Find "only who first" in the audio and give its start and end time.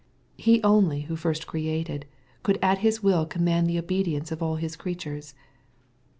0.63-1.45